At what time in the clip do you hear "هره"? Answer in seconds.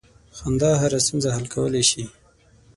0.81-0.99